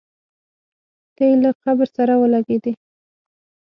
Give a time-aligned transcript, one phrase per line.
[1.15, 2.73] تی یې له قبر سره ولګېدی.